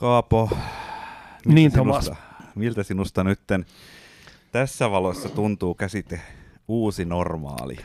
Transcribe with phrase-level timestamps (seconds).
[0.00, 2.22] Kaapo, miltä Niin, sinusta, Thomas.
[2.54, 3.66] miltä sinusta nytten
[4.52, 6.20] tässä valossa tuntuu käsite
[6.68, 7.76] uusi normaali?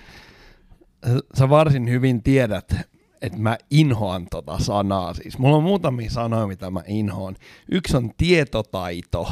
[1.38, 2.76] Sä varsin hyvin tiedät,
[3.22, 5.14] että mä inhoan tota sanaa.
[5.14, 7.36] Siis mulla on muutamia sanoja, mitä mä inhoan.
[7.72, 9.28] Yksi on tietotaito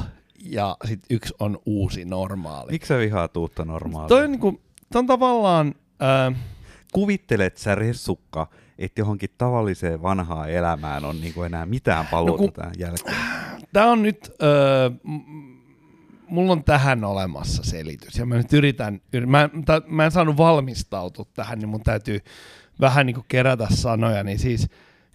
[0.45, 2.71] ja sitten yksi on uusi normaali.
[2.71, 4.07] Miksi sä vihaat uutta normaalia?
[4.07, 4.61] Toi on, niinku,
[4.93, 5.75] toi on tavallaan...
[6.27, 6.35] Äh,
[6.93, 8.47] Kuvittelet sä ressukka,
[8.85, 13.15] että johonkin tavalliseen vanhaan elämään on niin enää mitään paluuta No no, kun- tämän jälkeen?
[13.73, 14.89] Tämä on nyt, öö,
[16.27, 20.37] mulla on tähän olemassa selitys ja mä nyt yritän, yr- mä, ta, mä en saanut
[20.37, 22.19] valmistautua tähän, niin mun täytyy
[22.81, 24.67] vähän niin kuin kerätä sanoja, niin siis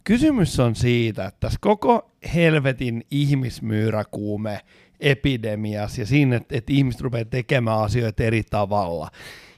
[0.05, 4.60] kysymys on siitä, että tässä koko helvetin ihmismyyräkuume
[5.01, 9.10] epidemias ja siinä, että, että ihmiset rupeaa tekemään asioita eri tavalla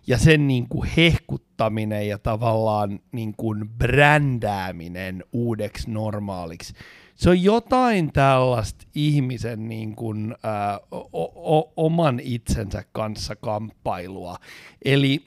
[0.09, 6.75] ja sen niin kuin hehkuttaminen ja tavallaan niin kuin brändääminen uudeksi normaaliksi,
[7.15, 14.37] se on jotain tällaista ihmisen niin kuin, ää, o- o- oman itsensä kanssa kamppailua.
[14.85, 15.25] Eli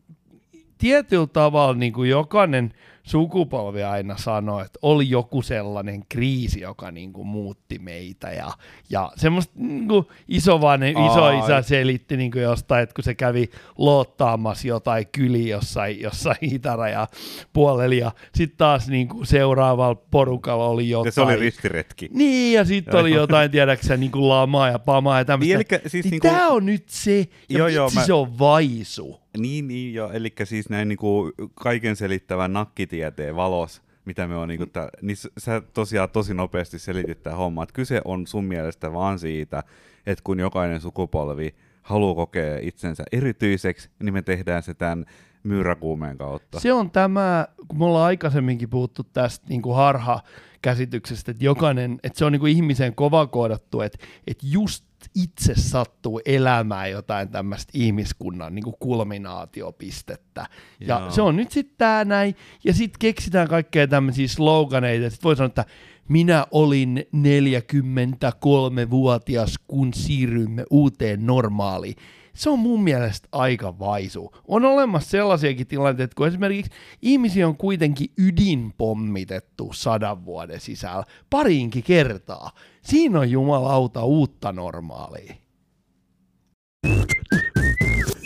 [0.78, 2.72] tietyllä tavalla niin kuin jokainen
[3.10, 8.30] sukupolvi aina sanoi, että oli joku sellainen kriisi, joka niin kuin muutti meitä.
[8.30, 8.50] Ja,
[8.90, 11.62] ja semmoista niin kuin isoisä Ai.
[11.62, 17.08] selitti niin kuin jostain, että kun se kävi loottaamassa jotain kyli jossain, jossain itäraja
[17.52, 21.06] puolella, ja sitten taas niin kuin seuraavalla porukalla oli jotain.
[21.08, 22.08] Ja se oli ristiretki.
[22.12, 25.46] Niin, ja sitten oli jotain, tiedäksä, niin kuin lamaa ja pamaa ja tämmöistä.
[25.48, 28.38] Niin, elikkä siis niin niinku- Tämä on nyt se, ja Joo, joo, mä- se on
[28.38, 29.20] vaisu.
[29.38, 32.52] Niin, niin jo, eli siis näin niinku kaiken selittävän
[33.00, 34.66] nakkitieteen valos, mitä me on niinku,
[35.02, 39.18] niin s- sä tosiaan tosi nopeasti selitit tämä homma, että kyse on sun mielestä vaan
[39.18, 39.62] siitä,
[40.06, 45.04] että kun jokainen sukupolvi haluaa kokea itsensä erityiseksi, niin me tehdään se tämän
[45.42, 46.60] myyräkuumeen kautta.
[46.60, 52.18] Se on tämä, kun me ollaan aikaisemminkin puhuttu tästä niin kuin harha-käsityksestä, että jokainen, että
[52.18, 54.84] se on niin kuin ihmiseen kova koodattu, että, että just
[55.14, 60.46] itse sattuu elämään jotain tämmöistä ihmiskunnan niin kuin kulminaatiopistettä.
[60.80, 61.10] Ja Joo.
[61.10, 65.46] se on nyt sitten tämä näin, ja sitten keksitään kaikkea tämmöisiä sloganeita, sitten voi sanoa,
[65.46, 65.64] että
[66.10, 71.96] minä olin 43-vuotias, kun siirryimme uuteen normaaliin.
[72.34, 74.30] Se on mun mielestä aika vaisu.
[74.48, 76.72] On olemassa sellaisiakin tilanteita, kun esimerkiksi
[77.02, 82.50] ihmisiä on kuitenkin ydinpommitettu sadan vuoden sisällä pariinkin kertaa.
[82.82, 85.34] Siinä on jumalauta uutta normaalia.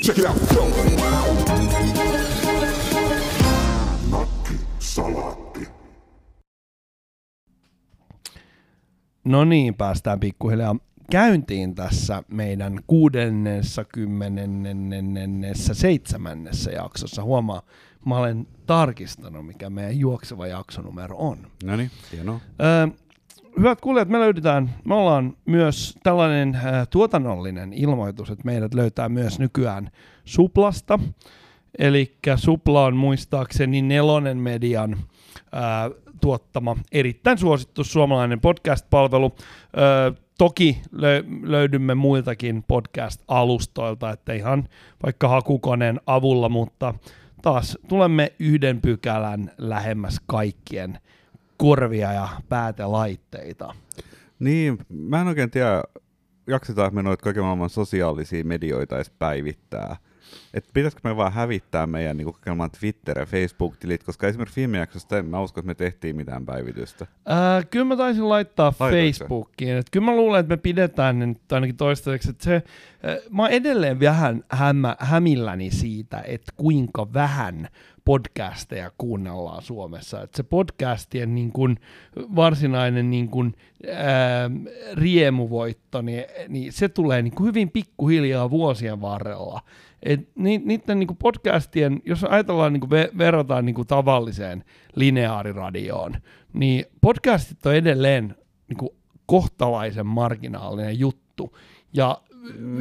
[0.05, 0.37] Check it out.
[4.78, 5.34] Salaatti.
[9.25, 10.77] No niin, päästään pikkuhiljaa
[11.11, 14.35] käyntiin tässä meidän 67.
[15.73, 17.23] seitsemännessä jaksossa.
[17.23, 17.63] Huomaa,
[18.07, 21.39] mä olen tarkistanut, mikä meidän juokseva jaksonumero on.
[21.65, 22.41] No niin, hienoa.
[22.61, 22.89] Ö,
[23.59, 26.59] hyvät kuulijat, me löydetään, me ollaan myös tällainen ö,
[26.91, 29.91] tuotannollinen ilmoitus, että meidät löytää myös nykyään
[30.25, 30.99] Suplasta.
[31.79, 34.97] Eli Supla on muistaakseni Nelonen Median
[35.53, 35.91] ää,
[36.25, 39.35] tuottama erittäin suosittu suomalainen podcast-palvelu.
[39.77, 44.69] Ö, toki lö- löydymme muiltakin podcast-alustoilta, että ihan
[45.03, 46.95] vaikka hakukoneen avulla, mutta
[47.43, 50.99] taas tulemme yhden pykälän lähemmäs kaikkien
[51.57, 53.75] korvia ja päätelaitteita.
[54.39, 55.83] Niin, mä en oikein tiedä,
[56.47, 59.97] jaksetaan me noita kaiken maailman sosiaalisia medioita edes päivittää.
[60.55, 64.78] Et pitäisikö me vaan hävittää meidän niin kaiken maailman Twitter- ja Facebook-tilit, koska esimerkiksi viime
[64.78, 67.06] jaksosta en mä usko, että me tehtiin mitään päivitystä.
[67.27, 69.06] Ää, kyllä mä taisin laittaa Laitoitko?
[69.06, 69.77] Facebookiin.
[69.77, 72.31] Et kyllä mä luulen, että me pidetään ne nyt ainakin toistaiseksi.
[72.31, 72.62] Että se,
[73.03, 77.69] ää, mä oon edelleen vähän hämmä, hämilläni siitä, että kuinka vähän
[78.05, 80.22] podcasteja kuunnellaan Suomessa.
[80.22, 81.77] Että se podcastien niin kun,
[82.16, 83.55] varsinainen niin kun,
[83.93, 84.51] ää,
[84.95, 89.61] riemuvoitto, niin, niin se tulee niin hyvin pikkuhiljaa vuosien varrella.
[90.04, 96.15] Et ni, niiden niin podcastien, jos ajatellaan niin ve, verrataan niin tavalliseen lineaariradioon,
[96.53, 98.36] niin podcastit on edelleen
[98.68, 98.91] niin kuin
[99.27, 101.56] kohtalaisen marginaalinen juttu.
[101.92, 102.21] Ja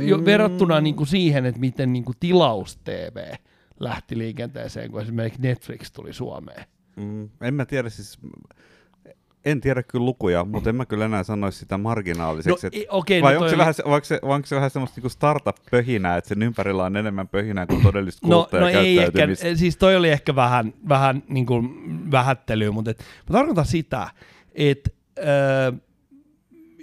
[0.08, 3.34] jo verrattuna niin kuin siihen, että miten niin kuin tilaus-TV
[3.80, 6.66] lähti liikenteeseen, kun esimerkiksi Netflix tuli Suomeen.
[6.96, 8.20] Mm, en mä tiedä siis,
[9.46, 12.68] en tiedä kyllä lukuja, mutta en mä kyllä enää sanoisi sitä marginaaliseksi.
[12.68, 14.56] No, et- i- okei, vai no onko, se vähän, vai, onko se, vai onko se
[14.56, 18.74] vähän semmoista niinku startup-pöhinää, että sen ympärillä on enemmän pöhinää kuin todellista No, no ei
[18.76, 19.56] ehkä, kuluttajakäyttäytymistä?
[19.56, 21.72] siis toi oli ehkä vähän, vähän niin kuin
[22.12, 23.00] vähättelyä, mutta et,
[23.30, 24.10] mä tarkoitan sitä,
[24.56, 24.90] että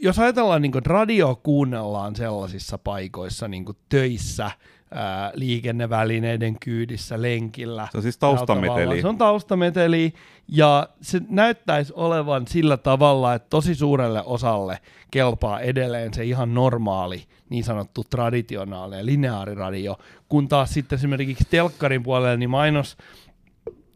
[0.02, 4.50] jos ajatellaan niin kuin, että radio kuunnellaan sellaisissa paikoissa niin kuin töissä,
[4.94, 7.88] ää, liikennevälineiden kyydissä, lenkillä.
[7.92, 9.00] Se on siis taustameteli.
[9.00, 10.14] Se on taustameteli
[10.48, 14.78] ja se näyttäisi olevan sillä tavalla, että tosi suurelle osalle
[15.10, 19.98] kelpaa edelleen se ihan normaali, niin sanottu traditionaalinen lineaariradio,
[20.28, 22.96] kun taas sitten esimerkiksi telkkarin puolella niin mainos,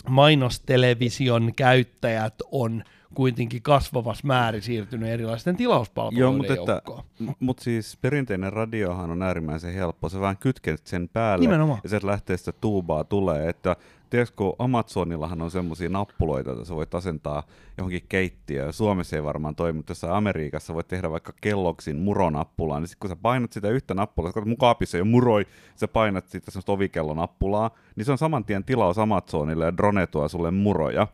[0.08, 7.02] mainostelevision käyttäjät on kuitenkin kasvavassa määrin siirtynyt erilaisten Joo, tilauspalveluiden mutta, että, joukkoon.
[7.40, 10.08] mut siis perinteinen radiohan on äärimmäisen helppo.
[10.08, 11.80] Sä vaan kytket sen päälle Nimenomaan.
[11.82, 13.48] ja sieltä lähtee sitä tuubaa tulee.
[13.48, 13.76] Että
[14.10, 17.42] tiedätkö, kun Amazonillahan on semmoisia nappuloita, joita sä voit asentaa
[17.78, 18.72] johonkin keittiöön.
[18.72, 22.82] Suomessa ei varmaan toimi, mutta jossain Amerikassa voit tehdä vaikka kelloksin muronappulaan.
[22.82, 25.46] Niin sit kun sä painat sitä yhtä nappulaa, sä katsot, mun kaapissa jo muroi,
[25.76, 30.28] sä painat sitä semmoista ovikellonappulaa, niin se on saman tien tilaus Amazonille ja drone tuo
[30.28, 31.06] sulle muroja.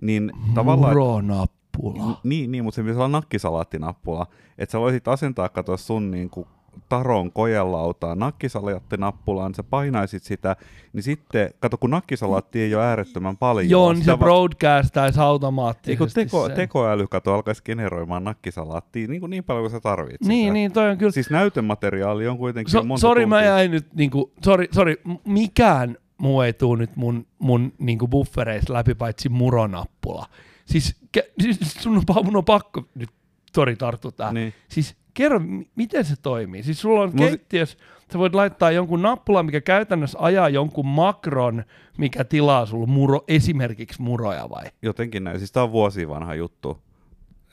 [0.00, 0.92] Niin tavallaan...
[0.92, 2.20] Muronappula.
[2.24, 4.26] Niin, niin, mutta se pitäisi olla nakkisalaattinappula.
[4.58, 6.46] Että sä voisit asentaa, kato sun niin kuin,
[6.88, 10.56] taron kojelautaa nakkisalaattinappulaa, niin sä painaisit sitä,
[10.92, 13.70] niin sitten, kato kun nakkisalaatti ei ole äärettömän paljon.
[13.70, 16.56] Joo, niin se broadcastaisi Ei automaattisesti kun teko, sen.
[16.56, 20.90] tekoäly kato alkaisi generoimaan nakkisalaattia niin, kuin niin paljon kuin sä tarvitset Niin, niin, toi
[20.90, 21.12] on kyllä.
[21.12, 25.96] Siis näytemateriaali on kuitenkin So, monta sori, mä jäin nyt niinku, sori, sori, m- mikään
[26.18, 30.26] muu ei tuu nyt mun, mun niinku buffereista läpi, paitsi muronappula.
[30.66, 33.10] Siis, ke, siis sun on, mun on pakko nyt,
[33.54, 34.34] sori, tarttua tähän.
[34.34, 34.54] Niin.
[34.68, 35.40] Siis kerro,
[35.74, 36.62] miten se toimii?
[36.62, 37.78] Siis sulla on se- keittiössä,
[38.12, 41.64] sä voit laittaa jonkun nappulan, mikä käytännössä ajaa jonkun makron,
[41.98, 44.64] mikä tilaa sulla muro, esimerkiksi muroja vai?
[44.82, 45.38] Jotenkin näin.
[45.38, 46.78] Siis tää on vuosi vanha juttu.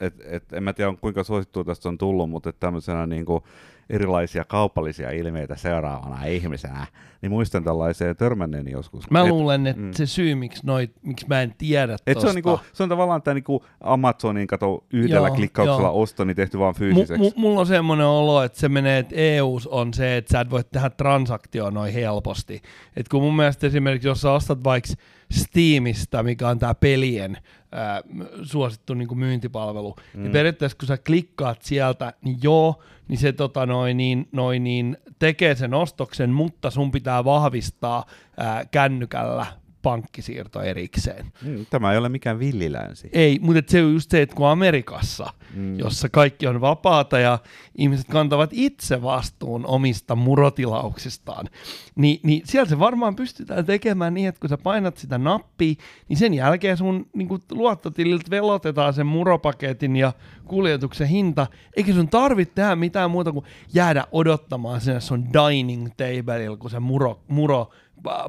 [0.00, 3.42] Et, et, en mä tiedä kuinka suosittua tästä on tullut, mutta tämmöisenä niinku
[3.90, 6.86] erilaisia kaupallisia ilmeitä seuraavana ihmisenä,
[7.22, 9.10] niin muistan tällaiseen törmänneeni joskus.
[9.10, 9.92] Mä Et- luulen, että mm.
[9.92, 12.28] se syy, miksi, noi, miksi mä en tiedä Et se, tosta.
[12.28, 16.02] on niinku, se on tavallaan tämä niinku Amazonin kato yhdellä Joo, klikkauksella joo.
[16.02, 17.30] osto, niin tehty vaan M- fyysiseksi.
[17.36, 20.50] m- mulla on semmoinen olo, että se menee, että EUs on se, että sä et
[20.50, 22.62] voi tehdä transaktioa noin helposti.
[22.96, 24.90] Et kun mun mielestä esimerkiksi, jos sä ostat vaikka
[25.32, 27.36] Steamista, mikä on tää pelien
[27.72, 30.22] ää, m- suosittu niin kuin myyntipalvelu, mm.
[30.22, 34.96] niin periaatteessa kun sä klikkaat sieltä, niin joo, niin se tota, noin, niin, noin, niin
[35.18, 38.04] tekee sen ostoksen, mutta sun pitää vahvistaa
[38.36, 39.46] ää, kännykällä
[39.86, 41.32] pankkisiirto erikseen.
[41.42, 43.10] Mm, Tämä ei ole mikään villilänsi.
[43.12, 45.78] Ei, mutta se on just se, että kun Amerikassa, mm.
[45.78, 47.38] jossa kaikki on vapaata ja
[47.78, 51.48] ihmiset kantavat itse vastuun omista murotilauksistaan,
[51.94, 55.74] niin, niin siellä se varmaan pystytään tekemään niin, että kun sä painat sitä nappia,
[56.08, 60.12] niin sen jälkeen sun niin luottotililtä velotetaan sen muropaketin ja
[60.44, 61.46] kuljetuksen hinta,
[61.76, 63.44] eikä sun tarvitse tehdä mitään muuta kuin
[63.74, 67.70] jäädä odottamaan sinne sun dining tableilla, kun se muro, muro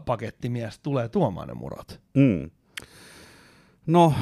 [0.06, 2.02] pakettimies tulee tuomaan ne murot.
[2.14, 2.50] Mm.
[3.88, 4.14] No,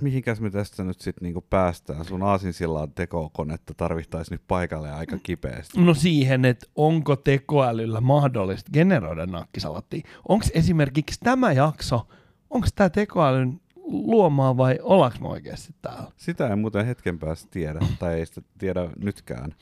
[0.00, 2.04] mihinkäs me tästä nyt sitten niinku päästään?
[2.04, 5.80] Sun aasinsillan tekokonetta tarvittaisiin nyt paikalle aika kipeästi.
[5.80, 10.08] No siihen, että onko tekoälyllä mahdollista generoida nakkisalattia.
[10.28, 12.06] Onko esimerkiksi tämä jakso,
[12.50, 13.60] onko tämä tekoälyn
[13.90, 16.12] luomaa vai ollaanko me oikeasti täällä?
[16.16, 19.54] Sitä ei muuten hetken päästä tiedä, tai ei sitä tiedä nytkään.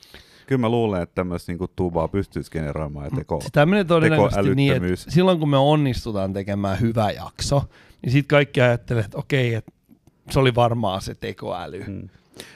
[0.49, 3.41] Kyllä mä luulen, että tämmöistä niinku tubaa pystyisi generoimaan ja teko.
[3.41, 7.63] Sitä menee todennäköisesti niin, että silloin kun me onnistutaan tekemään hyvä jakso,
[8.01, 9.71] niin sitten kaikki ajattelee, että okei, että
[10.29, 11.83] se oli varmaan se tekoäly.
[11.87, 12.09] Mm.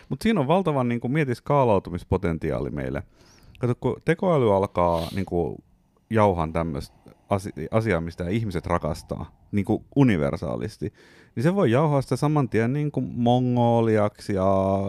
[0.10, 3.04] Mutta siinä on valtavan niin mieti skaalautumispotentiaali meille.
[3.60, 5.64] Kato, kun tekoäly alkaa niin kuin,
[6.10, 6.96] jauhan tämmöistä
[7.30, 10.94] asi- asiaa, mistä ihmiset rakastaa, niin kuin universaalisti,
[11.36, 14.48] niin se voi jauhaa sitä saman tien niin kuin mongoliaksi ja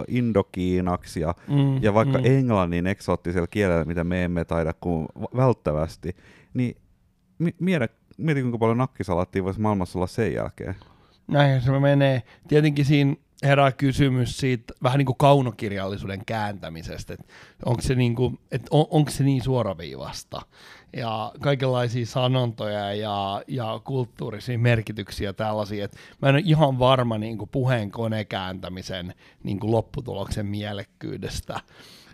[0.09, 2.25] indokiinaksi ja, Mm, ja vaikka mm.
[2.25, 6.17] englannin eksoottisella kielellä, mitä me emme taida kuin välttävästi,
[6.55, 6.77] niin
[7.39, 7.87] mi- mieti,
[8.19, 10.75] mieti kuinka paljon nakkisalattia voisi maailmassa olla sen jälkeen.
[11.29, 12.23] Näin se menee.
[12.49, 17.27] Tietenkin siinä herää kysymys siitä vähän niin kuin kaunokirjallisuuden kääntämisestä, että
[17.65, 20.41] onko se, niin kuin, että on, onko se niin suoraviivasta
[20.97, 27.39] ja kaikenlaisia sanontoja ja, ja kulttuurisia merkityksiä tällaisia, että mä en ole ihan varma niin
[27.39, 31.61] kuin puheen konekääntämisen niin kuin lopputuloksen mielekkyydestä.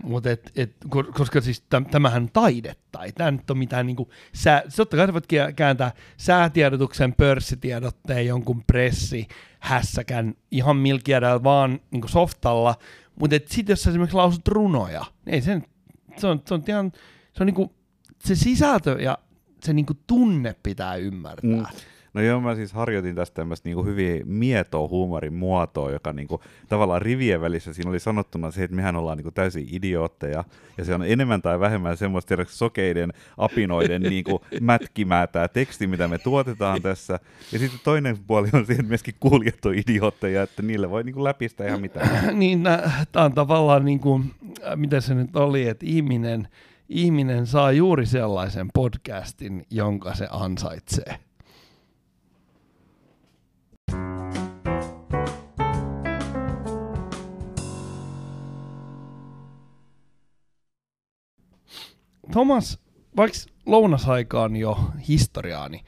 [0.03, 3.87] Mut et, et, ko- koska siis täm, tämähän on taidetta, ei tämä nyt ole mitään
[3.87, 9.29] niinku, sää, totta kai sä voit kääntää säätiedotuksen, pörssitiedotteen, jonkun pressi,
[9.61, 12.75] hässäkän ihan milkiädällä vaan niinku softalla,
[13.21, 15.65] mutta sitten jos sä esimerkiksi lausut runoja, niin ei sen,
[16.17, 16.93] se on, se on ihan,
[17.33, 17.75] se on niinku,
[18.25, 19.19] se sisältö ja
[19.63, 21.51] se niinku tunne pitää ymmärtää.
[21.51, 21.67] Mm.
[22.15, 27.03] No joo, mä siis harjoitin tästä tämmöistä niinku hyvin mietoa huumorin muotoa, joka niinku, tavallaan
[27.03, 30.45] rivien välissä siinä oli sanottuna se, että mehän ollaan niinku täysin idiootteja,
[30.79, 36.09] ja se on enemmän tai vähemmän semmoista tiedätkö, sokeiden apinoiden niinku mätkimää tämä teksti, mitä
[36.09, 37.19] me tuotetaan tässä.
[37.53, 41.25] Ja sitten toinen puoli on se, että myöskin kuulijat on idiootteja, että niille voi niinku
[41.25, 42.09] läpistä ihan mitään.
[42.39, 42.63] niin
[43.13, 44.35] tämä on tavallaan niin kuin,
[44.77, 46.49] mitä se nyt oli, että ihminen,
[46.89, 51.30] ihminen saa juuri sellaisen podcastin, jonka se ansaitsee.
[62.31, 62.79] Thomas,
[63.17, 65.85] vaikka lounasaika on jo historiaa, niin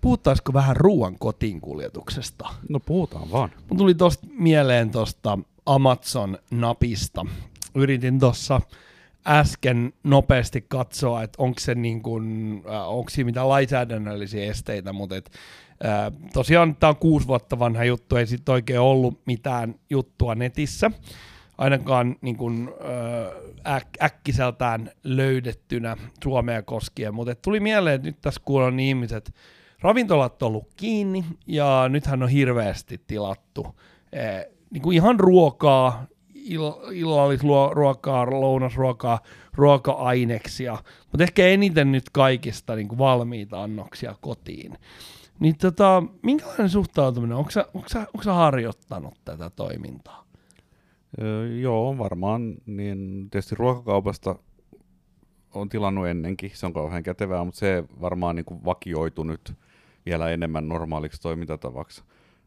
[0.00, 2.48] puhuttaisiko vähän ruoan kotiinkuljetuksesta?
[2.68, 3.50] No puhutaan vaan.
[3.68, 7.26] Mun tuli tosta mieleen tosta Amazon-napista.
[7.74, 8.60] Yritin tuossa
[9.26, 15.16] äsken nopeasti katsoa, että onko se niin kuin, äh, onko siinä mitään lainsäädännöllisiä esteitä, mutta
[15.16, 15.30] et,
[15.84, 20.90] äh, tosiaan tämä on kuusi vuotta vanha juttu, ei sitten oikein ollut mitään juttua netissä,
[21.58, 22.68] ainakaan niin kuin,
[23.58, 29.34] äk- äkkiseltään löydettynä Suomea koskien, mutta tuli mieleen, että nyt tässä kuulen ihmiset,
[29.80, 33.66] ravintolat on ollut kiinni ja nythän on hirveästi tilattu
[34.12, 39.20] eh, niin kuin ihan ruokaa, ill- illallisruokaa, lounasruokaa,
[39.54, 40.78] ruoka-aineksia,
[41.12, 44.78] mutta ehkä eniten nyt kaikista niin kuin valmiita annoksia kotiin.
[45.40, 50.27] Niin tota, minkälainen suhtautuminen, onko sä, onko, sä, sä harjoittanut tätä toimintaa?
[51.60, 52.54] Joo, varmaan.
[52.66, 54.34] Niin tietysti ruokakaupasta
[55.54, 59.52] on tilannut ennenkin, se on kauhean kätevää, mutta se varmaan niin kuin vakioitu nyt
[60.06, 62.02] vielä enemmän normaaliksi toimintatavaksi.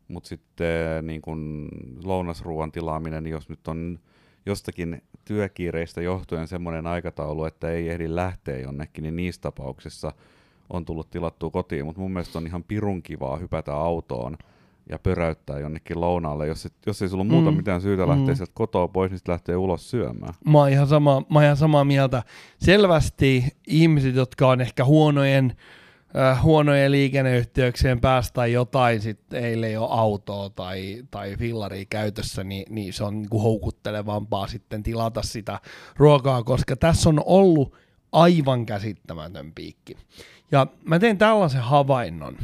[0.08, 1.70] Mutta sitten niin kun
[2.04, 4.00] lounasruuan tilaaminen, jos nyt on
[4.46, 10.14] jostakin työkiireistä johtuen semmoinen aikataulu, että ei ehdi lähteä jonnekin, niin niissä tapauksissa
[10.70, 11.86] on tullut tilattua kotiin.
[11.86, 14.38] Mutta mun mielestä on ihan pirun kivaa hypätä autoon
[14.92, 16.48] ja pöräyttää jonnekin lounaalle.
[16.48, 17.58] Jos, et, jos ei sulla ole muuta Mm.
[17.58, 18.36] mitään syytä lähteä Mm.
[18.36, 20.34] sieltä kotoa pois, niin lähtee ulos syömään.
[20.46, 22.24] Mä oon ihan, sama, mä oon ihan samaa mieltä.
[22.60, 25.56] Selvästi ihmiset, jotka on ehkä huonojen,
[26.18, 32.44] äh, huonojen liikenneyhteyksien päästä tai jotain, sitten heillä ei ole autoa tai, tai fillaria käytössä,
[32.44, 35.60] niin, niin se on niinku houkuttelevampaa sitten tilata sitä
[35.98, 37.76] ruokaa, koska tässä on ollut
[38.12, 39.98] aivan käsittämätön piikki.
[40.52, 42.38] Ja mä tein tällaisen havainnon,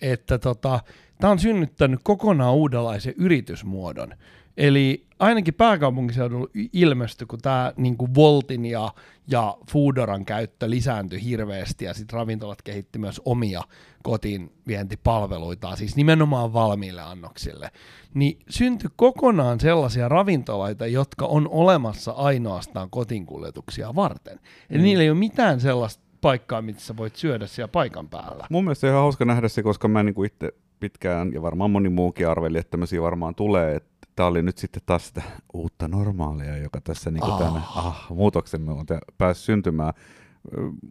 [0.00, 0.80] että tota,
[1.22, 4.14] tämä on synnyttänyt kokonaan uudenlaisen yritysmuodon.
[4.56, 8.92] Eli ainakin pääkaupunkiseudulla ilmestyi, kun tämä niinku Voltin ja,
[9.28, 13.62] ja Foodoran käyttö lisääntyi hirveästi ja sitten ravintolat kehitti myös omia
[14.02, 17.70] kotiin vientipalveluitaan, siis nimenomaan valmiille annoksille,
[18.14, 24.40] niin syntyi kokonaan sellaisia ravintoloita, jotka on olemassa ainoastaan kotinkuljetuksia varten.
[24.70, 24.84] Eli Mm.
[24.84, 28.46] niillä ei ole mitään sellaista paikkaa, missä sä voit syödä siellä paikan päällä.
[28.50, 30.52] Mun mielestä on ihan hauska nähdä se, koska mä niin itse
[30.82, 33.74] pitkään ja varmaan moni muukin arveli, että tämmöisiä varmaan tulee.
[33.74, 35.22] Että tämä oli nyt sitten taas sitä
[35.54, 37.38] uutta normaalia, joka tässä niin kuin Ah.
[37.38, 38.86] tänne ah, muutoksemme on
[39.18, 39.92] päässyt syntymään.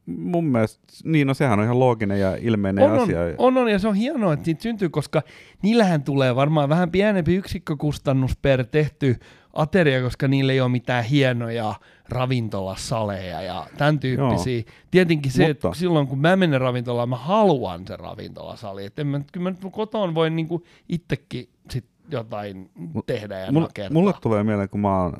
[0.06, 3.20] Mun mielestä, niin no sehän on ihan looginen ja ilmeinen On, asia.
[3.38, 5.22] on, on, ja se on hienoa, että niitä syntyy, koska
[5.64, 9.16] niillähän tulee varmaan vähän pienempi yksikkökustannus per tehty
[9.54, 11.76] ateria, koska niillä ei ole mitään hienoja
[12.10, 14.56] ravintolasaleja ja tämän tyyppisiä.
[14.58, 14.64] Joo.
[14.92, 18.86] Tietenkin se, että Mutta- silloin kun mä menen ravintolaan, mä haluan sen ravintolasali.
[18.86, 22.70] Että mä, kyllä mä nyt kotoon voin niinku itsekin sit jotain
[23.06, 23.94] tehdä ja Mulle, nakertaa.
[23.94, 25.14] mulle tulee mieleen, kun mä oon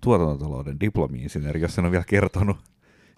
[0.00, 2.56] tuotantotalouden diplomi-insinööri, jos en ole vielä kertonut,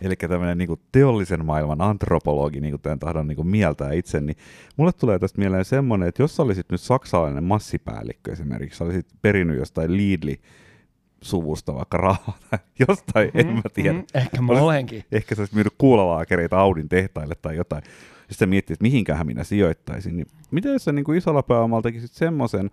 [0.01, 4.37] eli tämmöinen niin teollisen maailman antropologi, niin kuin tämän tahdon niin kuin mieltää itse, niin
[4.77, 9.07] mulle tulee tästä mieleen semmoinen, että jos sä olisit nyt saksalainen massipäällikkö esimerkiksi, sä olisit
[9.23, 10.41] perinnyt jostain Lidli
[11.23, 13.93] suvusta vaikka rahaa tai jostain, en mä tiedä.
[13.93, 15.05] Mm, ehkä olenkin.
[15.13, 17.83] Ehkä sä olisit myynyt kuulalaakereita Audin tehtaille tai jotain.
[18.31, 20.17] Sitten miettii, että mihinkähän minä sijoittaisin.
[20.17, 22.71] Niin miten jos sä niin kuin isolla pääomalla tekisit semmoisen,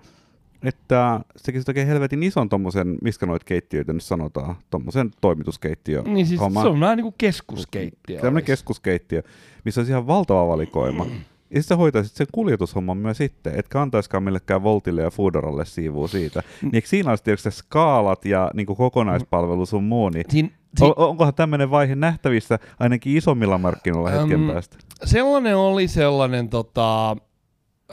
[0.64, 6.02] että sä tekisit oikein helvetin ison tommosen, miskä noita keittiöitä nyt sanotaan, tommosen toimituskeittiö.
[6.02, 6.62] Niin siis homma.
[6.62, 8.16] se on vähän niin kuin keskuskeittiö.
[8.16, 8.46] Tämmöinen olisi.
[8.46, 9.22] keskuskeittiö,
[9.66, 11.06] missä olisi ihan valtava valikoima.
[11.52, 16.40] Ja sitten hoitaisit sen kuljetushomman myös sitten, etkä antaiskaan millekään Voltille ja Foodoralle siivua siitä.
[16.40, 16.66] Mm.
[16.66, 20.86] Niin eikö siinä olisi tietysti skaalat ja niin kuin kokonaispalvelu sun muu, niin Siin, si-
[20.86, 24.78] O- onkohan tämmöinen vaihe nähtävissä ainakin isommilla markkinoilla hetken Äm, päästä?
[25.04, 27.12] sellainen oli sellainen, tota,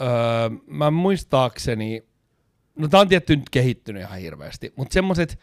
[0.00, 0.06] öö,
[0.66, 2.02] mä muistaakseni,
[2.76, 5.38] no tää on tietty nyt kehittynyt ihan hirveästi, mutta semmoiset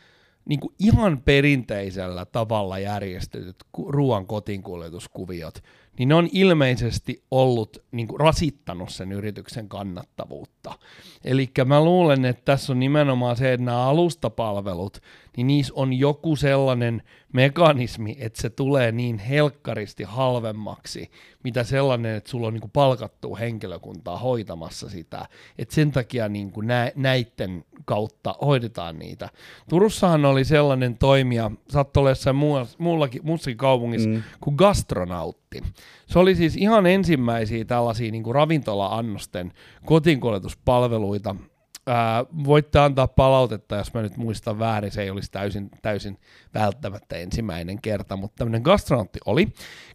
[0.45, 3.55] niinku ihan perinteisellä tavalla järjestetyt
[3.88, 5.63] ruoan kotiinkuljetuskuviot,
[6.00, 10.79] niin ne on ilmeisesti ollut niinku rasittanut sen yrityksen kannattavuutta.
[11.24, 14.98] Eli mä luulen, että tässä on nimenomaan se, että nämä alustapalvelut,
[15.38, 21.12] niin niissä on joku sellainen mekanismi, että se tulee niin helkkaristi halvemmaksi,
[21.43, 25.25] mitä sellainen, että sulla on niinku palkattua henkilökuntaa hoitamassa sitä.
[25.57, 29.29] Että sen takia niinku nä- näiden kautta hoidetaan niitä.
[29.69, 32.36] Turussahan oli sellainen toimija, saattoi olla jossain
[32.77, 34.24] muullakin, muussakin kaupungissa, mm.
[34.39, 35.63] kuin gastronautti.
[36.05, 39.53] Se oli siis ihan ensimmäisiä tällaisia niin kuin ravintola-annosten
[39.86, 41.36] kotiinkuljetuspalveluita,
[41.89, 46.17] ää, voitte antaa palautetta, jos mä nyt muistan väärin, se ei olisi täysin, täysin
[46.53, 49.48] välttämättä ensimmäinen kerta, mutta tämmöinen gastronautti oli.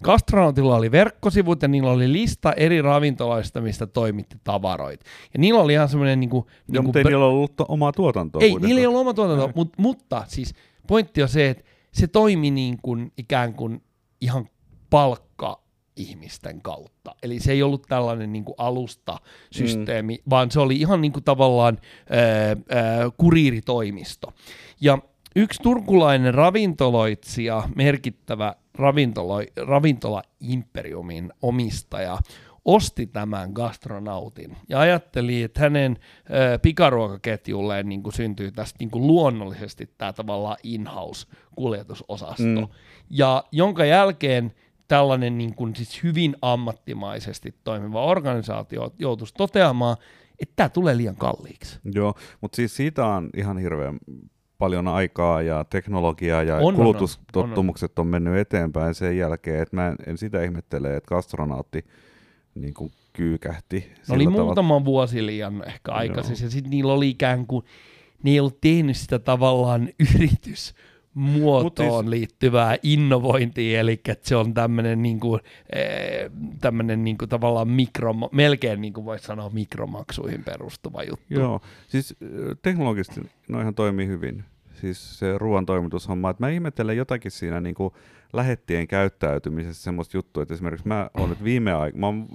[0.03, 5.05] Gastronautilla oli verkkosivut ja niillä oli lista eri ravintoloista, mistä toimitti tavaroita.
[5.35, 8.51] Ja niillä oli ihan semmoinen niinku, Joo, niinku mutta ei niillä ollut omaa tuotantoa ei,
[8.51, 8.69] kuitenkaan.
[8.69, 10.55] niillä ei ollut oma tuotanto, mut, mutta siis
[10.87, 13.83] pointti on se, että se toimi niin kuin ikään kuin
[14.21, 14.49] ihan
[14.91, 15.64] palkka
[15.97, 17.15] ihmisten kautta.
[17.23, 20.31] Eli se ei ollut tällainen niin kuin alusta-systeemi, mm.
[20.31, 21.79] vaan se oli ihan niin kuin tavallaan
[22.11, 24.33] ää, ää, kuriiritoimisto.
[24.81, 24.99] Ja
[25.37, 32.19] yksi turkulainen ravintoloitsija, merkittävä ravintolo, ravintola-imperiumin omistaja,
[32.65, 35.99] osti tämän gastronautin ja ajatteli, että hänen
[36.31, 42.69] ö, pikaruokaketjulleen niin kuin syntyy tästä niin kuin luonnollisesti tämä tavallaan in-house kuljetusosasto, mm.
[43.11, 44.53] ja jonka jälkeen
[44.89, 49.97] tällainen niin kuin siis hyvin ammattimaisesti toimiva organisaatio joutuisi toteamaan,
[50.41, 51.79] että tämä tulee liian kalliiksi.
[51.95, 53.99] Joo, mutta siis siitä on ihan hirveän
[54.59, 56.75] paljon aikaa ja teknologiaa ja On, on, on.
[56.75, 61.85] kulutustottumukset on, mennyt eteenpäin sen jälkeen, että mä en, en sitä ihmettele, että astronautti
[62.55, 63.77] niin kuin kyykähti.
[63.77, 64.45] Ne sillä oli tavalla.
[64.45, 67.65] muutama vuosi liian ehkä aikaisin, ja sitten niillä oli ikään kuin,
[68.23, 74.55] ne ei ollut tehnyt sitä tavallaan yritysmuotoon Mut siis- liittyvää innovointia, eli että se on
[74.55, 75.39] tämmöinen niinku,
[75.73, 76.31] eh,
[76.61, 81.35] tämmönen niinku tavallaan mikro, melkein niin kuin voisi sanoa mikromaksuihin perustuva juttu.
[81.35, 84.45] Joo, siis ö, teknologisesti noihan toimii hyvin.
[84.75, 87.95] Siis se ruoan toimitushomma, että mä ihmettelen jotakin siinä niin kuin
[88.33, 92.27] lähettien käyttäytymisessä semmoista juttua, että esimerkiksi mä nyt viime aikoina, mä oon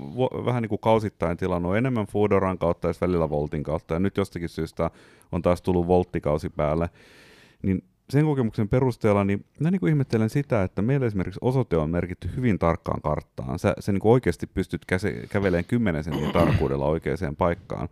[0.46, 4.50] vähän niin kuin kausittain tilannut enemmän Foodoran kautta ja välillä Voltin kautta, ja nyt jostakin
[4.50, 4.92] syystä
[5.32, 6.90] on taas tullut Volttikausi päälle,
[7.62, 11.90] niin sen kokemuksen perusteella, niin mä niin kuin ihmettelen sitä, että meillä esimerkiksi osoite on
[11.90, 13.60] merkitty hyvin tarkkaan karttaan.
[13.60, 17.90] Sä, sä niin kuin oikeasti pystyt käse, kävelemään 10 sentin tarkkuudella oikeaan paikkaan.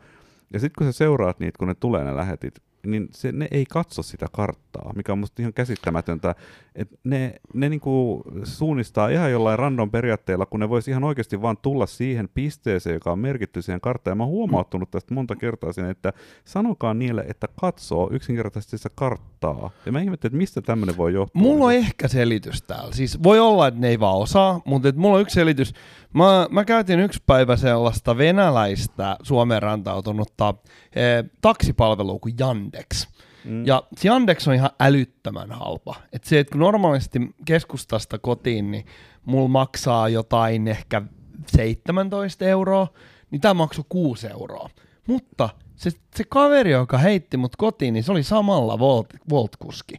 [0.54, 3.66] Ja sitten kun sä seuraat niitä, kun ne tulee ne lähetit, niin se, ne ei
[3.66, 6.36] katso sitä karttaa, mikä on musta ihan käsittämätöntä.
[6.76, 11.58] Et ne ne niinku suunnistaa ihan jollain random periaatteella, kun ne voisi ihan oikeasti vaan
[11.58, 14.12] tulla siihen pisteeseen, joka on merkitty siihen karttaan.
[14.12, 16.14] Ja mä oon huomauttanut tästä monta kertaa sen, että
[16.46, 19.70] sanokaa niille, että katsoo yksinkertaisesti sitä karttaa.
[19.86, 21.42] Ja mä ihmettelen, että mistä tämmöinen voi johtua.
[21.42, 22.94] Mulla on ehkä selitys täällä.
[22.94, 25.74] Siis voi olla, että ne ei vaan osaa, mutta mulla on yksi selitys.
[26.14, 30.54] Mä, mä käytin yksi päivä sellaista venäläistä Suomeen rantautunutta
[30.96, 33.08] eh, taksipalvelua kuin Yandex.
[33.46, 33.66] Mm.
[33.66, 35.96] Ja se Yandex on ihan älyttömän halpa.
[36.14, 38.86] Et se, että kun normaalisti keskustasta kotiin, niin
[39.26, 41.02] mulla maksaa jotain ehkä
[41.46, 42.88] 17 euroa,
[43.32, 44.70] niin tämä maksoi 6 euroa.
[45.08, 49.96] Mutta se, se kaveri, joka heitti mut kotiin, niin se oli samalla Volt, Volt-kuski.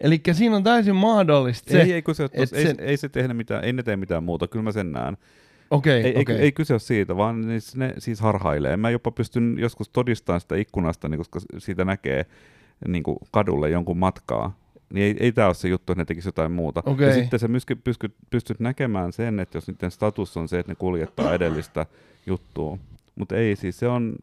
[0.00, 3.34] Eli siinä on täysin mahdollista se, ei, ei, kyse, et ei, se- ei, se tehdä
[3.34, 5.16] mitään, ei ne tee mitään muuta, kyllä mä sen näen.
[5.70, 6.36] Okei, Ei, okei.
[6.36, 8.76] ei, ei kyse ole siitä, vaan ne, ne siis harhailee.
[8.76, 12.26] Mä jopa pystyn joskus todistamaan sitä ikkunasta, niin koska siitä näkee
[12.88, 14.56] niin kuin kadulle jonkun matkaa.
[14.92, 16.82] Niin ei, ei tämä ole se juttu, että ne tekisi jotain muuta.
[16.86, 17.08] Okei.
[17.08, 20.72] Ja sitten sä mysky, pystyt, pystyt näkemään sen, että jos niiden status on se, että
[20.72, 21.86] ne kuljettaa edellistä
[22.26, 22.78] juttua.
[23.14, 24.16] Mutta ei siis, se on,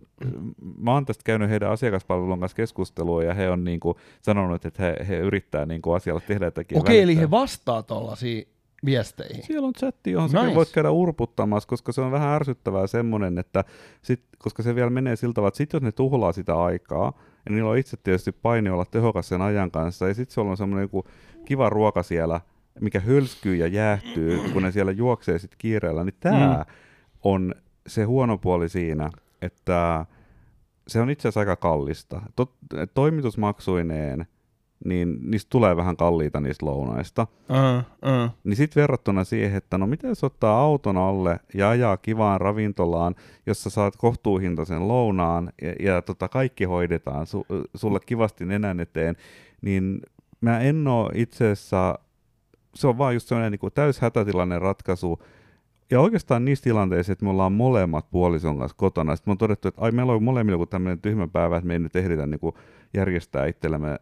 [0.78, 5.06] mä oon tästä käynyt heidän asiakaspalvelun kanssa keskustelua ja he on niinku sanonut, että he,
[5.08, 6.78] he yrittää niinku asialle tehdä jotakin.
[6.78, 7.22] Okei, eli välittää.
[7.22, 8.48] he vastaa tuollaisiin
[8.86, 9.44] viesteihin.
[9.44, 10.48] Siellä on chatti, johon nice.
[10.50, 13.64] Sä voit käydä urputtamassa, koska se on vähän ärsyttävää semmoinen, että
[14.02, 17.14] sit, koska se vielä menee siltä tavalla, että sit jos ne tuhlaa sitä aikaa,
[17.46, 20.58] ja niillä on itse tietysti paini olla tehokas sen ajan kanssa, ja sitten se on
[20.58, 21.04] semmoinen joku
[21.46, 22.42] kiva ruoka siellä,
[22.82, 26.74] mikä hölskyy ja jäähtyy, kun ne siellä juoksee sit kiireellä, niin tämä Mm.
[27.24, 27.56] on
[27.88, 29.10] se huono puoli siinä,
[29.42, 30.06] että
[30.88, 32.22] se on itse asiassa aika kallista.
[32.36, 32.52] Tot,
[32.94, 34.26] toimitusmaksuineen,
[34.86, 37.28] niin niistä tulee vähän kalliita niistä lounaista.
[37.50, 37.78] Uh,
[38.10, 38.30] uh.
[38.44, 43.16] Niin sitten verrattuna siihen, että no mitä jos ottaa auton alle ja ajaa kivaan ravintolaan,
[43.46, 49.16] jossa saat kohtuuhintaisen lounaan ja, ja tota, kaikki hoidetaan su, sulle kivasti nenän eteen,
[49.62, 50.00] niin
[50.42, 52.00] mä en oo itse asiassa,
[52.76, 55.20] se on vaan just sellainen niin täys hätätilanne ratkaisu,
[55.92, 59.68] ja oikeastaan niissä tilanteissa, että me ollaan molemmat puolison kanssa kotona, sitten me on todettu,
[59.68, 62.54] että ai meillä on molemmilla joku tämmöinen tyhmä päivä, että me ei nyt ehditä niin
[62.94, 64.00] järjestää itsellemme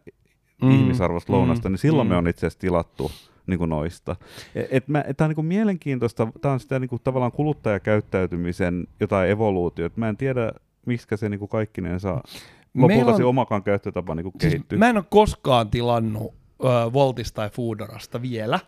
[0.64, 2.10] Mm, mm, ihmisarvoista lounasta, mm, niin silloin mm.
[2.10, 3.10] me on itse asiassa tilattu
[3.46, 4.16] niin kuin noista.
[4.54, 7.32] Et, et mä, et tää on niin kuin mielenkiintoista, tämä on sitä niin kuin tavallaan
[7.32, 10.00] kuluttajakäyttäytymisen jotain evoluutiota.
[10.00, 10.52] Mä en tiedä,
[10.86, 12.20] miksi se niin kuin kaikkinensa
[12.74, 14.78] lopulta on- se omakaan käyttötapa niin kuin Siis kehittyy.
[14.78, 18.60] mä en ole koskaan tilannut ö, Voltista tai Foodorasta vielä.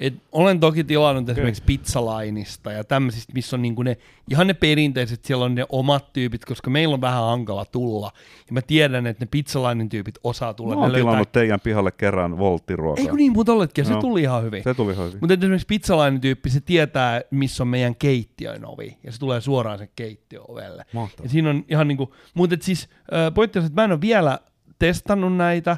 [0.00, 3.96] Et olen toki tilannut esimerkiksi pizzalainista ja tämmöisistä, missä on niinku ne,
[4.30, 8.12] ihan ne perinteiset, siellä on ne omat tyypit, koska meillä on vähän hankala tulla.
[8.46, 10.74] Ja mä tiedän, että ne pizzalainin tyypit osaa tulla.
[10.74, 13.02] Mä ne oon löytää- tilannut teidän pihalle kerran volttiruokaa.
[13.02, 14.00] Ei kun niin, mutta oletkin, se Joo.
[14.00, 14.62] tuli ihan hyvin.
[14.62, 15.18] Se tuli hyvin.
[15.20, 19.78] Mutta esimerkiksi pizzalainen tyyppi, se tietää, missä on meidän keittiön ovi, ja se tulee suoraan
[19.78, 20.84] sen keittiön ovelle.
[20.92, 21.24] Mahtavaa.
[21.24, 23.92] Ja siinä on ihan niinku, mutta et siis äh, pointti on, se, että mä en
[23.92, 24.38] ole vielä
[24.78, 25.76] testannut näitä,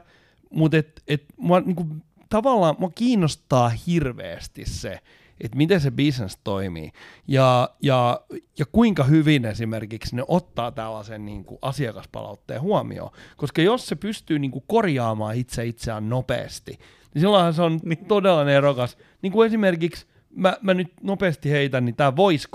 [0.50, 1.87] mutta et, et mua niinku,
[2.31, 4.99] tavallaan mua kiinnostaa hirveästi se,
[5.40, 6.93] että miten se business toimii
[7.29, 8.21] ja, ja,
[8.59, 13.11] ja kuinka hyvin esimerkiksi ne ottaa tällaisen niin kuin asiakaspalautteen huomioon.
[13.37, 16.79] Koska jos se pystyy niin kuin korjaamaan itse itseään nopeasti,
[17.14, 18.07] niin silloinhan se on niin.
[18.07, 18.99] todella nerokas.
[19.23, 22.49] Niin kuin esimerkiksi, mä, mä nyt nopeasti heitän, niin tämä voice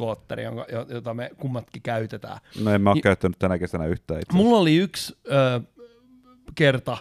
[0.44, 2.38] jonka, jota me kummatkin käytetään.
[2.64, 4.34] No en mä ole Ni- käyttänyt tänä kesänä yhtään itse.
[4.34, 5.62] Mulla oli yksi ö,
[6.56, 6.98] kerta,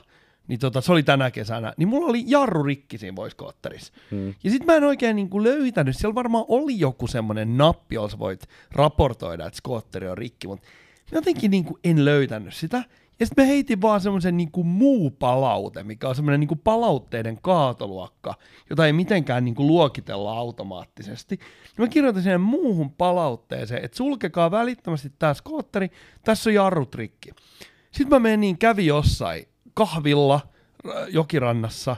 [0.48, 3.36] niin tota, se oli tänä kesänä, niin mulla oli jarru rikki siinä voice
[4.10, 4.34] Hmm.
[4.44, 8.48] ja sit mä en oikein niinku löytänyt, siellä varmaan oli joku semmonen nappi, jossa voit
[8.72, 10.68] raportoida, että skootteri on rikki, mutta
[11.12, 12.84] jotenkin niinku en löytänyt sitä.
[13.20, 18.34] Ja sitten mä heitin vaan semmoisen niinku muu palaute, mikä on semmoinen niinku palautteiden kaatoluokka,
[18.70, 21.36] jota ei mitenkään niinku luokitella automaattisesti.
[21.36, 25.90] Niin mä kirjoitin sinne muuhun palautteeseen, että sulkekaa välittömästi tämä skootteri,
[26.24, 27.30] tässä on jarrut rikki.
[27.90, 30.40] Sitten mä menin, kävi jossain kahvilla
[31.08, 31.96] jokirannassa,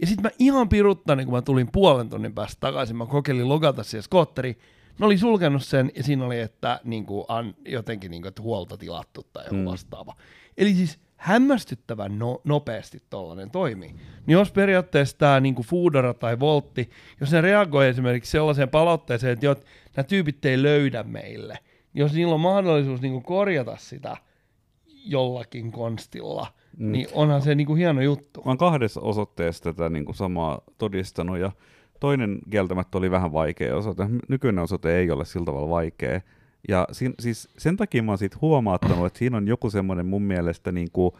[0.00, 3.82] ja sitten mä ihan piruttanin, kun mä tulin puolen tunnin päästä takaisin, mä kokeilin logata
[3.82, 4.58] siihen skootteri,
[4.98, 8.42] ne oli sulkenut sen, ja siinä oli, että niin kuin, an, jotenkin niin kuin, että
[8.42, 9.64] huolta tilattu tai joku Mm.
[9.64, 10.14] vastaava.
[10.56, 13.88] Eli siis hämmästyttävän no, nopeasti tollainen toimii.
[14.26, 19.46] Niin jos periaatteessa tämä niin Foodora tai Voltti, jos ne reagoi esimerkiksi sellaiseen palautteeseen, että
[19.46, 19.64] jot,
[19.96, 21.58] nämä tyypit ei löydä meille,
[21.92, 24.16] niin jos niillä on mahdollisuus niin kuin korjata sitä
[25.06, 26.46] jollakin konstilla,
[26.78, 28.42] niin onhan se niin kuin hieno juttu.
[28.44, 31.52] Mä oon kahdessa osoitteessa tätä niin kuin samaa todistanut ja
[32.00, 34.02] toinen kieltämättä oli vähän vaikea osoite.
[34.28, 36.20] Nykyinen osoite ei ole sillä tavalla vaikea.
[36.68, 40.22] Ja siin, siis sen takia mä oon siitä huomauttanut, että siinä on joku semmoinen mun
[40.22, 41.14] mielestä niin kuin,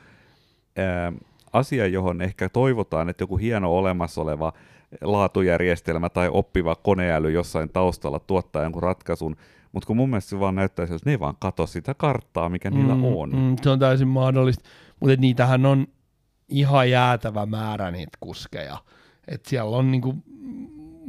[0.77, 1.13] ää,
[1.53, 4.53] asia, johon ehkä toivotaan, että joku hieno olemassa oleva
[5.01, 9.37] laatujärjestelmä tai oppiva koneäly jossain taustalla tuottaa jonkun ratkaisun,
[9.75, 12.49] mutta kun mun mielestä se vaan näyttää siltä, että ne ei vaan kato sitä karttaa,
[12.49, 13.31] mikä niillä on.
[13.31, 14.69] Mm, se on täysin mahdollista,
[15.01, 15.87] mutta niitähän on
[16.49, 18.79] ihan jäätävä määrä niitä kuskeja.
[19.29, 20.15] Et siellä on niinku,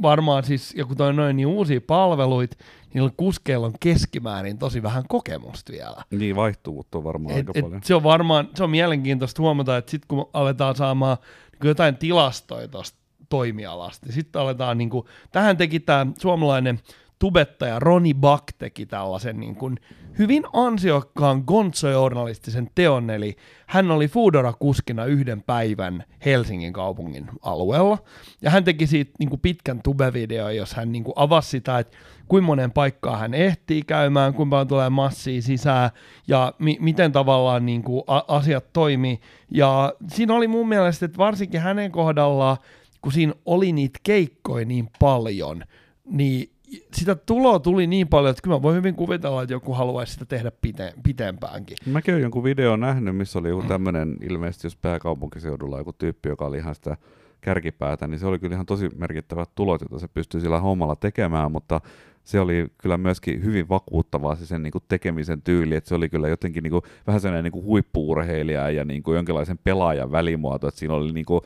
[0.02, 2.56] varmaan siis, ja kun toi noin niin uusia palveluita,
[2.94, 6.02] niillä kuskeilla on keskimäärin tosi vähän kokemusta vielä.
[6.10, 7.80] Niin, vaihtuvuutta on varmaan Et, aika et paljon.
[7.84, 11.16] se on varmaan, se on mielenkiintoista huomata, että sitten kun aletaan saamaan
[11.52, 12.98] niin jotain tilastoja tuosta
[13.28, 16.80] toimialasta, niin sitten aletaan, niin kuin, tähän teki tämä suomalainen
[17.18, 19.76] tubettaja Roni Buck teki tällaisen niin kuin,
[20.18, 27.98] hyvin ansiokkaan gonzo-journalistisen teon, eli hän oli Foodora-kuskina yhden päivän Helsingin kaupungin alueella,
[28.42, 31.96] ja hän teki siitä niin kuin pitkän tube-video, jos hän niin kuin avasi sitä, että
[32.28, 35.90] kuinka monen paikkaa hän ehtii käymään, kuinka paljon tulee massia sisään,
[36.28, 41.18] ja mi- miten tavallaan niin kuin a- asiat toimii, ja siinä oli mun mielestä, että
[41.18, 42.56] varsinkin hänen kohdallaan,
[43.00, 45.64] kun siinä oli niitä keikkoja niin paljon,
[46.04, 46.50] niin
[46.92, 50.24] sitä tuloa tuli niin paljon, että kyllä mä voin hyvin kuvitella, että joku haluaisi sitä
[50.24, 51.76] tehdä pite- pitempäänkin.
[51.86, 56.46] Mäkin olen jonkun videon nähnyt, missä oli joku tämmöinen, ilmeisesti jos pääkaupunkiseudulla joku tyyppi, joka
[56.46, 56.96] oli ihan sitä
[57.40, 61.52] kärkipäätä, niin se oli kyllä ihan tosi merkittävät tulot, joita se pystyi sillä hommalla tekemään,
[61.52, 61.80] mutta
[62.24, 66.08] se oli kyllä myöskin hyvin vakuuttavaa se sen niin kuin tekemisen tyyli, että se oli
[66.08, 70.68] kyllä jotenkin niin kuin, vähän sellainen niin kuin huippuurheilija ja niin kuin jonkinlaisen pelaajan välimuoto,
[70.68, 71.40] että siinä oli niin kuin,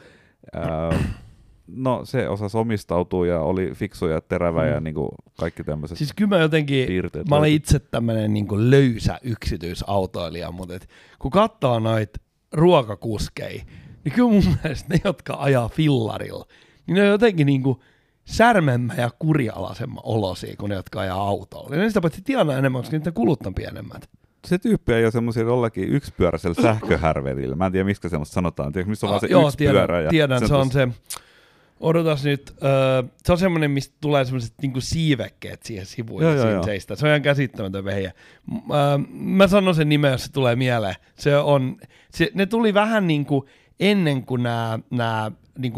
[0.54, 0.98] ää,
[1.74, 5.08] no se osasi omistautua ja oli fiksu ja terävä ja niin kuin
[5.40, 7.28] kaikki tämmöiset Siis kyllä mä jotenkin, piirteet.
[7.28, 12.20] mä olen itse tämmöinen niin löysä yksityisautoilija, mutta et, kun katsoo noita
[12.52, 13.62] ruokakuskei,
[14.04, 16.44] niin kyllä mun mielestä ne, jotka ajaa fillarilla,
[16.86, 17.78] niin ne on jotenkin niin kuin
[18.24, 21.74] särmemmä ja kurialaisemman olosia kuin ne, jotka ajaa autolla.
[21.76, 24.08] Ja ne sitä paitsi tienaa enemmän, koska niiden kulut on pienemmät.
[24.46, 27.56] se tyyppi ei ole semmoisella jollakin yksipyöräisellä sähköhärvelillä.
[27.56, 28.72] Mä en tiedä, mistä semmoista sanotaan.
[28.72, 30.00] Tiedätkö, missä on vaan se Ah, Joo, yksi tiedän, pyörä.
[30.00, 30.88] Ja tiedän se on se,
[31.80, 36.50] odotas nyt, öö, se on semmoinen, mistä tulee semmoiset niinku siivekkeet siihen sivuun Joo, ja
[36.50, 36.96] joo, seistä.
[36.96, 38.12] Se on ihan käsittämätön vehjä.
[38.50, 40.94] M- öö, mä sanon sen nimen, jos se tulee mieleen.
[41.16, 41.76] Se on,
[42.10, 43.46] se, ne tuli vähän niin kuin
[43.80, 45.72] ennen kuin nämä, nämä niin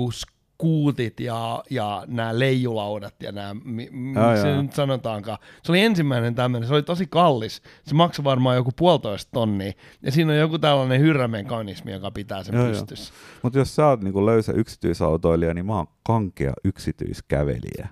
[0.63, 5.39] kuin skuutit ja, ja nämä leijulaudat ja nämä, mi, mi, Joo, se nyt sanotaankaan.
[5.63, 7.63] Se oli ensimmäinen tämmöinen, se oli tosi kallis.
[7.85, 9.73] Se maksoi varmaan joku puolitoista tonnia.
[10.03, 12.69] Ja siinä on joku tällainen hyrrämekanismi, joka pitää sen joo.
[12.69, 13.13] pystyssä.
[13.43, 17.89] Mutta jos sä oot niinku löysä yksityisautoilija, niin mä oon kankea yksityiskävelijä.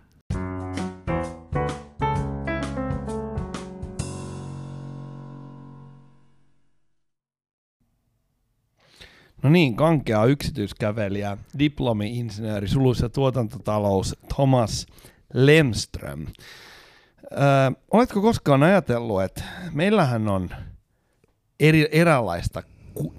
[9.42, 14.86] No niin, kankea yksityiskävelijä, diplomi-insinööri, suluissa tuotantotalous Thomas
[15.34, 16.26] Lemström.
[17.32, 17.40] Öö,
[17.90, 20.50] oletko koskaan ajatellut, että meillähän on
[21.60, 22.62] eri, eräänlaista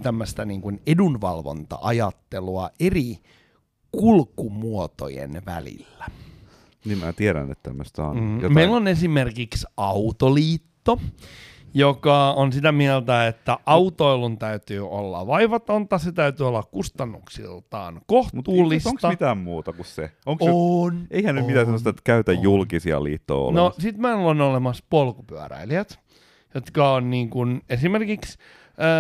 [0.04, 3.18] tämmöistä niin kuin edunvalvonta-ajattelua eri
[3.92, 6.06] kulkumuotojen välillä.
[6.86, 8.20] Niin mä tiedän, että tämmöistä on.
[8.20, 8.36] Mm.
[8.36, 8.54] Jotain.
[8.54, 11.00] Meillä on esimerkiksi Autoliitto,
[11.74, 18.90] joka on sitä mieltä, että autoilun täytyy olla vaivatonta, se täytyy olla kustannuksiltaan Mutta kohtuullista.
[18.90, 20.12] onko mitään muuta kuin se?
[20.26, 21.08] Onko se On.
[21.12, 22.42] eihän nyt on, mitään sellaista, että käytä on.
[22.42, 23.82] julkisia liittoa No olemassa.
[23.82, 26.00] sit meillä on olemassa polkupyöräilijät,
[26.56, 28.38] jotka on niin kuin esimerkiksi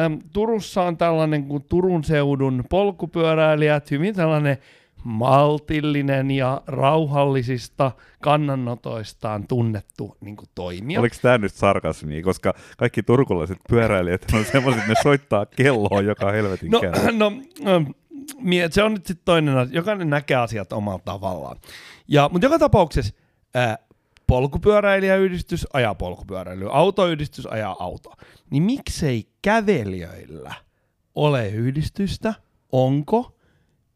[0.05, 4.57] ähm, Turussa on tällainen kuin Turun seudun polkupyöräilijät, hyvin tällainen
[5.03, 10.99] maltillinen ja rauhallisista kannanotoistaan tunnettu niin kuin toimija.
[10.99, 16.71] Oliko tämä nyt sarkasmia, koska kaikki turkulaiset pyöräilijät on semmoiset, ne soittaa kelloa joka helvetin
[16.71, 17.19] No, kerran.
[17.19, 17.31] no,
[17.63, 17.85] no
[18.69, 19.75] se on nyt sitten toinen asia.
[19.75, 21.57] Jokainen näkee asiat omalla tavallaan.
[22.07, 23.13] Ja, mutta joka tapauksessa
[23.55, 23.77] ää,
[24.27, 28.15] polkupyöräilijäyhdistys ajaa polkupyöräilyä, autoyhdistys ajaa autoa.
[28.49, 30.53] Niin miksei kävelijöillä
[31.15, 32.33] ole yhdistystä?
[32.71, 33.37] Onko?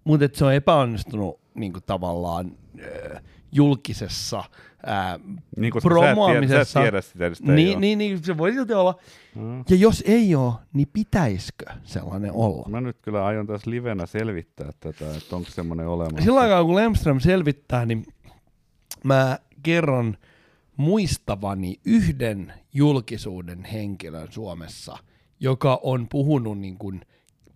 [0.05, 4.43] Mutta se on epäonnistunut niin kuin tavallaan ää, julkisessa
[4.85, 5.19] ää,
[5.57, 6.79] Niin, koska sä et, tiedä, sä promoamisessa.
[6.79, 7.01] et tiedä
[7.35, 8.95] sitä, niin, niin, niin, se voi silti olla.
[9.35, 9.63] Mm.
[9.69, 12.69] Ja jos ei ole, niin pitäisikö sellainen olla?
[12.69, 16.23] Mä nyt kyllä aion tässä livenä selvittää tätä, että onko semmoinen olemassa.
[16.23, 18.05] Sillä aikaa kun Lemström selvittää, niin
[19.03, 20.17] mä kerron
[20.77, 24.97] muistavani yhden julkisuuden henkilön Suomessa,
[25.39, 27.01] joka on puhunut niin kuin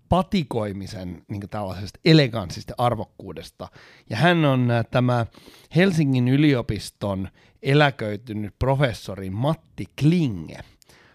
[0.10, 3.68] patikoimisen niin tällaisesta eleganssista arvokkuudesta.
[4.10, 5.26] Ja hän on äh, tämä
[5.76, 7.30] Helsingin yliopiston
[7.64, 10.60] eläköitynyt professori Matti Klinge.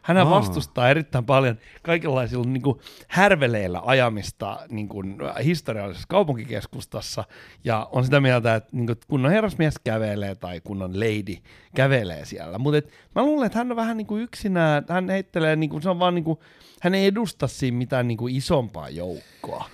[0.05, 0.31] Hän Aa.
[0.31, 7.25] vastustaa erittäin paljon kaikenlaisilla niin kuin härveleillä ajamista niin kuin historiallisessa kaupunkikeskustassa
[7.65, 11.37] ja on sitä mieltä, että niin kuin, kunnon herrasmies kävelee tai kunnon lady
[11.75, 12.59] kävelee siellä.
[12.59, 15.91] Mutta mä luulen, että hän on vähän niin kuin yksinään, hän heittelee, niin kuin, se
[15.91, 16.39] on vaan niin kuin,
[16.81, 19.65] hän ei edusta siinä mitään niin kuin isompaa joukkoa.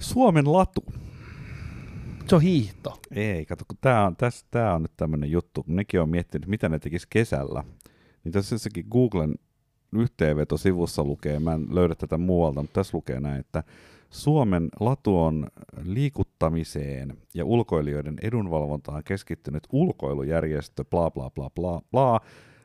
[0.00, 0.84] Suomen latu.
[2.26, 3.00] Se on hiihto.
[3.10, 6.68] Ei, kato, kun tää on, tässä, tää on nyt tämmöinen juttu, nekin on miettinyt, mitä
[6.68, 7.64] ne tekis kesällä.
[8.24, 9.34] Niin tässä jossakin Googlen
[9.92, 13.62] yhteenvetosivussa lukee, mä en löydä tätä muualta, mutta tässä lukee näin, että
[14.10, 15.46] Suomen latu on
[15.82, 22.20] liikuttamiseen ja ulkoilijoiden edunvalvontaan keskittynyt ulkoilujärjestö, bla bla bla bla bla.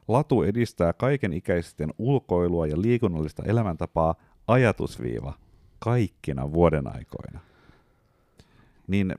[0.07, 4.15] Latu edistää kaiken ikäisten ulkoilua ja liikunnallista elämäntapaa
[4.47, 5.33] ajatusviiva
[5.79, 7.39] kaikkina vuoden aikoina.
[8.87, 9.15] Niin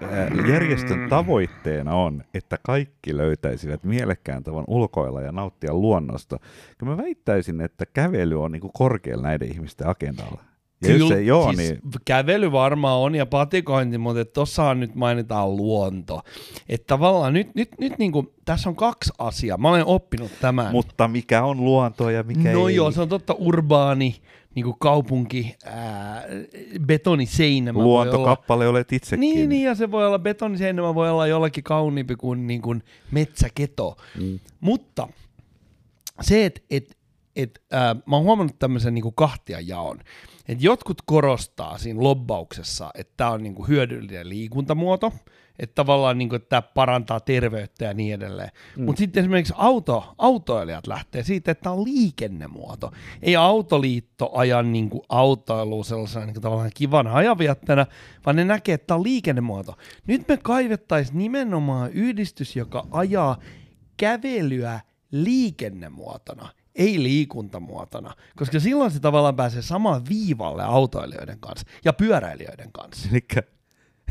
[0.00, 6.38] ää, järjestön tavoitteena on, että kaikki löytäisivät mielekkään tavan ulkoilla ja nauttia luonnosta.
[6.80, 10.42] Ja mä väittäisin, että kävely on niinku korkealla näiden ihmisten agendalla.
[10.82, 15.56] Ja jos ei ole, siis niin Kävely varmaan on ja patikointi, mutta tossahan nyt mainitaan
[15.56, 16.20] luonto.
[16.68, 19.58] Että tavallaan nyt, nyt, nyt niinku, tässä on kaksi asiaa.
[19.58, 20.72] Mä olen oppinut tämän.
[20.72, 22.74] mutta mikä on luontoa ja mikä no ei.
[22.74, 24.16] joo, se on totta urbaani,
[24.54, 26.24] niinku kaupunki, ää,
[26.86, 28.04] betoniseinämä voi olla.
[28.04, 29.20] Luontokappale olet itsekin.
[29.20, 33.96] Niin, niin, ja se voi olla betoniseinämä, voi olla jollakin kauniimpi kuin, niin kuin metsäketo.
[34.20, 34.38] Mm.
[34.60, 35.08] Mutta
[36.20, 36.98] se, että et,
[37.36, 37.62] et,
[38.06, 39.98] mä oon huomannut tämmöisen niin kahtia jaon.
[40.48, 45.12] Että jotkut korostaa siinä lobbauksessa, että tämä on niin kuin hyödyllinen liikuntamuoto,
[45.60, 48.50] että tavallaan niin kuin, että tämä parantaa terveyttä ja niin edelleen.
[48.76, 48.84] Mm.
[48.84, 52.90] Mutta sitten esimerkiksi auto, autoilijat lähtee siitä, että tämä on liikennemuoto.
[53.22, 57.86] Ei autoliitto aja niin kuin autoilua sellaisena niin kuin tavallaan kivana ajanviettänä,
[58.26, 59.76] vaan ne näkee, että tämä on liikennemuoto.
[60.06, 63.38] Nyt me kaivettaisiin nimenomaan yhdistys, joka ajaa
[63.96, 72.72] kävelyä liikennemuotona, ei liikuntamuotona, koska silloin se tavallaan pääsee samaan viivalle autoilijoiden kanssa ja pyöräilijöiden
[72.72, 73.08] kanssa.
[73.12, 73.26] Eli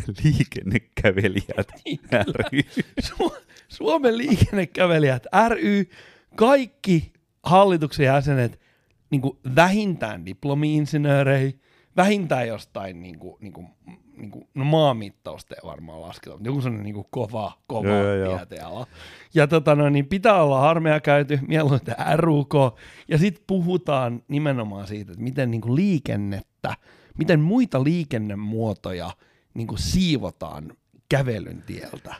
[0.23, 1.71] liikennekävelijät
[2.51, 2.59] ry.
[3.01, 5.89] Su- Suomen liikennekävelijät ry,
[6.35, 8.59] kaikki hallituksen jäsenet
[9.09, 11.53] niin kuin vähintään diplomi-insinöörejä,
[11.97, 13.67] vähintään jostain niin kuin, niin kuin,
[14.17, 18.03] niin kuin, no maamittausta ei varmaan lasketa, mutta joku sellainen niin kuin kova, kova Joo,
[18.03, 18.37] joo, joo.
[18.37, 18.87] tieteala.
[19.33, 22.53] Ja tota, no, niin pitää olla armeija käyty, mieluiten RUK,
[23.07, 26.75] ja sitten puhutaan nimenomaan siitä, että miten niin kuin liikennettä,
[27.17, 29.11] miten muita liikennemuotoja
[29.53, 30.73] niin kuin siivotaan
[31.09, 32.15] kävelyn tieltä.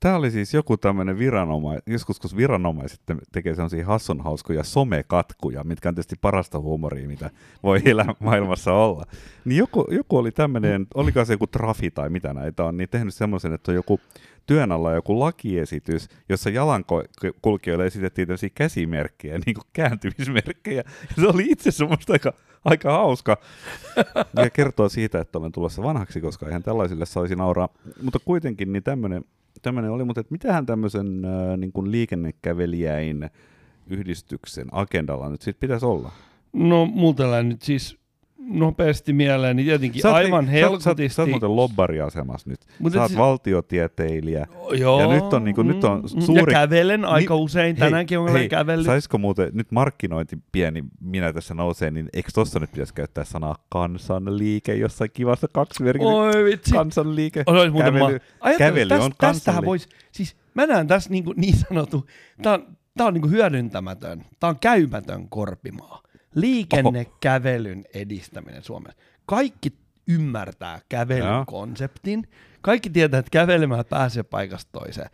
[0.00, 5.88] Tämä oli siis joku tämmöinen viranomais, joskus kun viranomaiset te- tekee sellaisia hassunhauskoja somekatkuja, mitkä
[5.88, 7.30] on tietysti parasta huumoria, mitä
[7.62, 9.06] voi elää maailmassa olla.
[9.44, 13.14] Niin joku, joku oli tämmöinen, olikohan se joku trafi tai mitä näitä on, niin tehnyt
[13.14, 14.00] semmoisen, että on joku
[14.46, 20.84] työn alla joku lakiesitys, jossa jalankulkijoille esitettiin tämmöisiä käsimerkkejä, niin kuin kääntymismerkkejä.
[21.16, 22.32] Ja se oli itse semmoista aika,
[22.64, 23.36] aika hauska.
[24.42, 27.68] Ja kertoo siitä, että olen tulossa vanhaksi, koska eihän tällaisille saisi nauraa.
[28.02, 29.24] Mutta kuitenkin niin tämmöinen,
[29.62, 33.30] tämmöinen oli, mutta mitähän tämmöisen äh, niin kuin liikennekävelijäin
[33.86, 36.12] yhdistyksen agendalla nyt sitten pitäisi olla?
[36.52, 37.98] No mulla nyt siis
[38.48, 40.94] nopeasti mieleen, niin tietenkin Sä oot aivan niin- sä.
[41.08, 42.60] Sä, oot muuten lobbariasemassa nyt.
[42.78, 44.46] Mut sä oot siis- valtiotieteilijä.
[44.78, 45.00] Joo.
[45.00, 46.52] Ja nyt on, niin kuin, nyt on mm, suuri...
[46.52, 48.86] Ja kävelen aika Niin- usein, hei, tänäänkin olen hei, kävellyt.
[48.86, 53.56] Saisiko muuten, nyt markkinointi pieni minä tässä nousee, niin eikö tossa nyt pitäisi käyttää sanaa
[53.68, 56.72] kansanliike jossain kivassa kaksi Oi vitsi.
[56.74, 57.42] Kansanliike.
[57.46, 61.24] Olisi muuten kävely, ma- Ajattele, kävely tästä, on tästähän vois, siis mä näen tässä niin,
[61.24, 62.06] kuin niin sanottu,
[62.42, 66.02] tää on, tää on niin kuin hyödyntämätön, tää on käymätön korpimaa.
[66.36, 68.98] Liikennekävelyn edistäminen Suomessa.
[69.26, 69.72] Kaikki
[70.08, 72.28] ymmärtää kävelyn konseptin.
[72.60, 75.10] Kaikki tietää, että kävelemällä pääsee paikasta toiseen.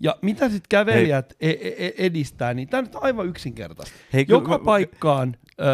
[0.00, 3.96] Ja mitä sitten kävelijät e- e- e- edistää, niin tämä on aivan yksinkertaista.
[4.12, 5.64] Hei, Joka paikkaan ö,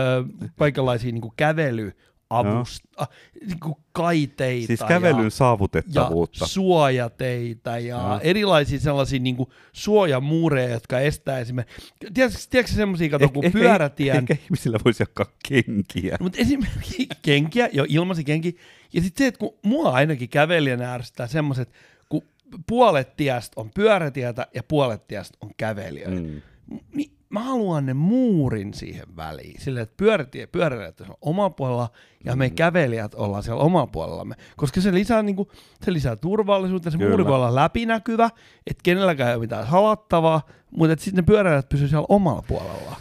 [0.59, 1.33] kaikenlaisia niin
[2.33, 3.07] kävelyavusta,
[3.47, 3.59] niin
[3.93, 6.47] kaiteita Siis ja kävelyn ja saavutettavuutta.
[6.47, 8.21] suojateita ja Joo.
[8.23, 13.59] erilaisia sellaisia niin kuin suojamuureja, jotka estää esimerkiksi, tiedätkö, tiedätkö semmoisia, kato, Eh- kun ehkä-
[13.59, 16.17] pyörätien, Ehkä ihmisillä voisi jakaa kenkiä.
[16.21, 18.53] mutta esimerkiksi kenkiä, jo ilmaisia kenkiä,
[18.93, 21.73] ja sitten se, että kun mua ainakin kävelijänä ärsyttää semmoiset,
[22.09, 22.23] kun
[22.67, 26.41] puolet tiestä on pyörätietä ja puolet tiestä on kävelijöitä, Mm.
[26.95, 31.89] niin mä haluan ne muurin siihen väliin, silleen, että pyörätie, pyöräilijät on omalla puolella
[32.25, 32.39] ja Mm.
[32.39, 35.49] me kävelijät ollaan siellä omalla puolellamme, koska se lisää, niin kuin,
[35.85, 37.11] se lisää turvallisuutta, se Kyllä.
[37.11, 38.31] muuri voi olla läpinäkyvä,
[38.67, 42.97] että kenelläkään ei ole mitään salattavaa, mutta sitten ne pyöräilijät pysyvät siellä omalla puolella.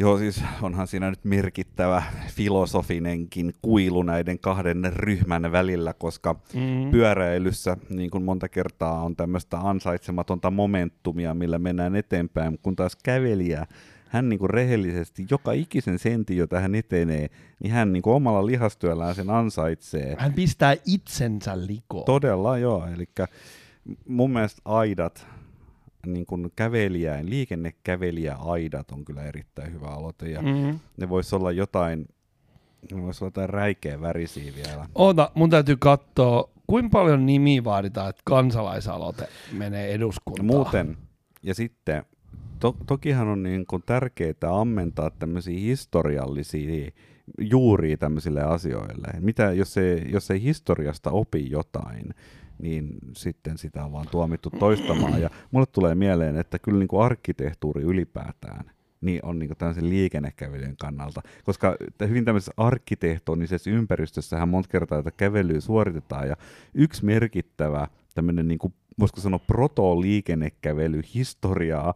[0.00, 6.90] Joo, siis onhan siinä nyt merkittävä filosofinenkin kuilu näiden kahden ryhmän välillä, koska Mm.
[6.90, 13.66] pyöräilyssä niin kuin monta kertaa on tämmöistä ansaitsematonta momentumia, millä mennään eteenpäin, kun taas kävelijä,
[14.08, 17.28] hän niin kuin rehellisesti joka ikisen sentin, jota hän etenee,
[17.62, 20.16] niin hän niin kuin omalla lihastyöllään sen ansaitsee.
[20.18, 22.04] Hän pistää itsensä likoon.
[22.04, 23.08] Todella joo, eli
[24.08, 25.26] mun mielestä aidat,
[26.06, 30.78] niin kuin kävelijäin, liikennekävelijäaidat on kyllä erittäin hyvä aloite, ja Mm.
[30.96, 32.08] ne voisi olla jotain,
[32.92, 34.86] ne voisi olla jotain räikeä värisiä vielä.
[34.94, 40.46] Oota, mun täytyy katsoa, kuinka paljon nimiä vaaditaan, että kansalaisaloite menee eduskuntaan.
[40.46, 40.96] Muuten,
[41.42, 42.04] ja sitten,
[42.58, 46.90] to, tokihan on niin kuin tärkeää ammentaa tämmöisiä historiallisia
[47.40, 49.08] juuria tämmöisille asioille.
[49.20, 52.14] Mitä, jos ei, jos ei historiasta opi jotain,
[52.62, 55.20] niin sitten sitä on vaan tuomittu toistamaan.
[55.20, 58.70] Ja mulle tulee mieleen, että kyllä niin kuin arkkitehtuuri ylipäätään
[59.00, 61.22] niin on niin tämmöisen liikennekävelyn kannalta.
[61.44, 61.76] Koska
[62.08, 66.28] hyvin tämmöisessä arkkitehtonisessa ympäristössähän monta kertaa tätä kävelyä suoritetaan.
[66.28, 66.36] Ja
[66.74, 71.94] yksi merkittävä tämmöinen, niin kuin, voisiko sanoa, proto-liikennekävely historiaa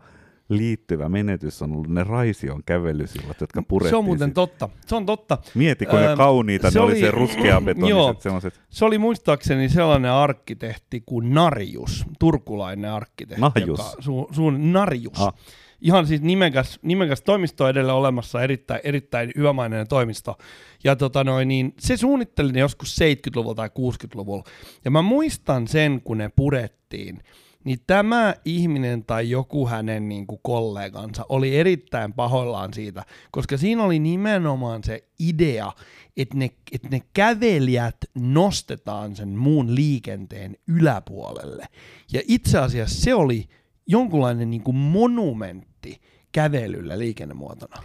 [0.49, 3.91] liittyvä menetys on ollut ne Raision kävelysillat, jotka purettiin.
[3.91, 4.69] Se on muuten sit- totta.
[4.87, 5.39] Se on totta.
[5.55, 8.15] Mieti, kuinka Öö, kauniita se ne oli, oli- se ruskeabetoniset Joo.
[8.19, 8.61] semmoiset.
[8.71, 13.41] Se oli muistaakseni sellainen arkkitehti kuin Narjus, turkulainen arkkitehti.
[13.41, 13.79] Nahjus.
[13.79, 15.21] Joka, su, su, Narjus.
[15.21, 15.35] Ah.
[15.81, 20.39] Ihan siis nimekäs, nimekäs toimisto edelleen olemassa, erittäin, erittäin hyvämainen toimisto.
[20.85, 24.45] Ja tota noin, niin se suunnitteli ne joskus 70-luvulla tai 60-luvulla.
[24.85, 27.23] Ja mä muistan sen, kun ne purettiin,
[27.65, 33.83] niin tämä ihminen tai joku hänen niin kuin kollegansa oli erittäin pahoillaan siitä, koska siinä
[33.83, 35.73] oli nimenomaan se idea,
[36.17, 41.67] että ne, että ne kävelijät nostetaan sen muun liikenteen yläpuolelle.
[42.13, 43.49] Ja itse asiassa se oli
[43.87, 46.01] jonkunlainen niin kuin monumentti
[46.33, 47.83] kävelyllä liikennemuotona.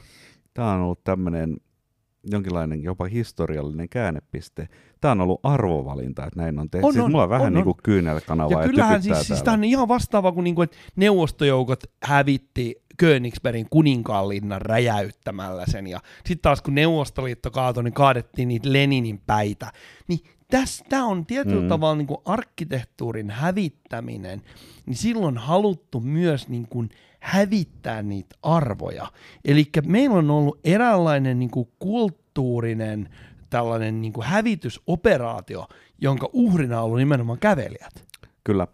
[0.53, 1.57] Tämä on ollut tämmöinen
[2.23, 4.67] jonkinlainen jopa historiallinen käännepiste.
[5.01, 6.86] Tämä on ollut arvovalinta, että näin on tehty.
[6.86, 9.43] On, siis on, mulla on vähän on, niin kuin kyynelkanava Ja ja kyllähän siis, siis
[9.43, 15.88] tämä on ihan vastaava kuin, niinku, että neuvostojoukot hävitti Königsbergin kuninkaanlinnan räjäyttämällä sen.
[15.88, 19.71] Ja sitten taas kun Neuvostoliitto kaatoi, niin kaadettiin niitä Leninin päitä.
[20.08, 20.19] Niin
[20.89, 21.67] tämä on tietyllä mm.
[21.67, 24.41] tavalla niin kuin arkkitehtuurin hävittäminen,
[24.86, 29.08] niin silloin haluttu myös niin kuin hävittää niitä arvoja.
[29.45, 33.10] Eli meillä on ollut eräänlainen niin kuin kulttuurinen
[33.49, 35.67] tällainen niin kuin hävitysoperaatio,
[36.01, 38.05] jonka uhrina on ollut nimenomaan kävelijät.
[38.43, 38.67] Kyllä.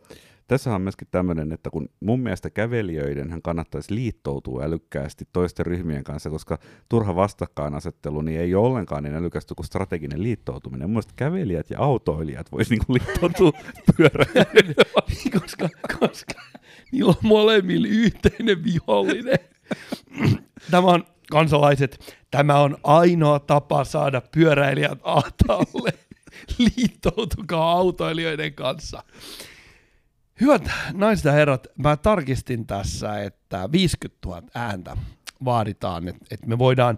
[0.48, 6.04] Tässä on myöskin tämmöinen, että kun mun mielestä kävelijöiden hän kannattaisi liittoutua älykkäästi toisten ryhmien
[6.04, 6.58] kanssa, koska
[6.90, 10.88] turha vastakkainasettelu niin ei ole ollenkaan niin älykästä kuin strateginen liittoutuminen.
[10.88, 13.52] Mun mielestä kävelijät ja autoilijat voisi niinku liittoutua
[13.98, 14.76] pyöräilyyn.
[15.42, 16.42] koska, koska
[16.92, 19.40] niillä on molemmilla yhteinen vihollinen.
[20.72, 25.94] Tämä on, kansalaiset, tämä on ainoa tapa saada pyöräilijät ahtaalle.
[26.58, 29.04] Liittoutukaa autoilijoiden kanssa.
[30.42, 34.98] Hyvät naiset ja herrat, mä tarkistin tässä, että 50 000 ääntä
[35.46, 36.98] vaaditaan, että, että me voidaan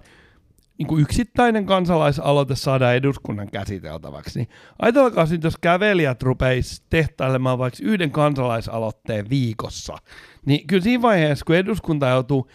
[0.77, 4.39] niin kuin yksittäinen kansalaisaloite saada eduskunnan käsiteltäväksi.
[4.39, 4.49] Niin
[4.81, 9.97] ajatelkaa nyt, jos kävelijät rupeisi tehtailemaan vaikka yhden kansalaisaloitteen viikossa,
[10.45, 12.47] niin kyllä siinä vaiheessa, kun eduskunta joutuu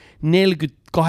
[0.96, 1.04] 48-50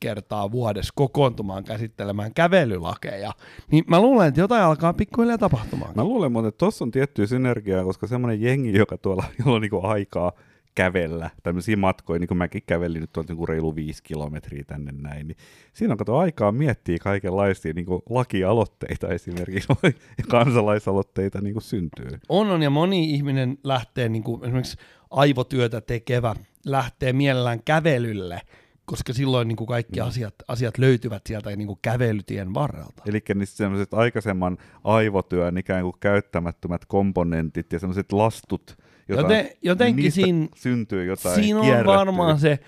[0.00, 3.32] kertaa vuodessa kokoontumaan käsittelemään kävelylakeja,
[3.70, 5.92] niin mä luulen, että jotain alkaa pikkuhiljaa tapahtumaan.
[5.96, 9.86] Mä luulen että tuossa on tiettyä synergiaa, koska semmoinen jengi, joka tuolla, jolla on niinku
[9.86, 10.32] aikaa
[10.76, 15.28] kävellä, tämmöisiä matkoja, niin kuin mäkin kävelin nyt tuolta niin reilu viisi kilometriä tänne näin,
[15.28, 15.36] niin
[15.72, 19.68] siinä on kato aikaa miettiä kaikenlaisia niin kuin lakialoitteita esimerkiksi,
[20.18, 22.08] ja kansalaisaloitteita niin kuin syntyy.
[22.28, 24.76] On, on, ja moni ihminen lähtee, niin kuin esimerkiksi
[25.10, 26.34] aivotyötä tekevä,
[26.66, 28.40] lähtee mielellään kävelylle,
[28.84, 30.06] koska silloin niin kuin kaikki mm.
[30.06, 33.02] asiat, asiat löytyvät sieltä niin kuin kävelytien varrelta.
[33.06, 38.76] Eli niistä sellaiset aikaisemman aivotyön ikään kuin käyttämättömät komponentit ja sellaiset lastut,
[39.08, 42.58] jota, Joten, jotenkin siinä, syntyy jotain siinä on varmaan se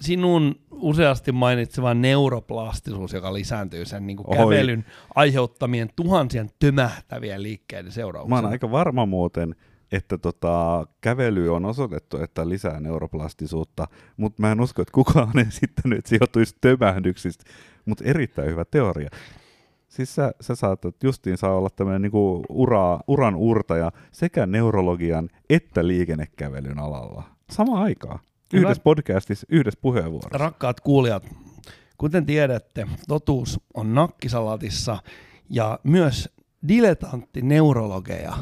[0.00, 4.84] sinun useasti mainitseva neuroplastisuus, joka lisääntyy sen niin kuin kävelyn
[5.14, 8.36] aiheuttamien tuhansien tömähtävien liikkeiden seurauksena.
[8.36, 9.54] Mä oon aika varma muuten,
[9.92, 15.46] että tota, kävely on osoitettu, että lisää neuroplastisuutta, mutta mä en usko, että kukaan on
[15.48, 17.44] esittänyt, että se joutuisi tömähdyksistä,
[17.84, 19.10] mutta erittäin hyvä teoria.
[19.88, 25.86] Siis sä, sä saatat justiin saa olla tämmöinen niinku ura, uran urtaja sekä neurologian että
[25.86, 27.22] liikennekävelyn alalla.
[27.50, 28.18] Sama aikaa.
[28.54, 30.38] Yhdessä podcastissa, yhdessä puheenvuorossa.
[30.38, 31.26] Rakkaat kuulijat,
[31.98, 34.98] kuten tiedätte, totuus on nakkisalatissa
[35.50, 36.28] ja myös
[36.68, 38.32] diletantti neurologeja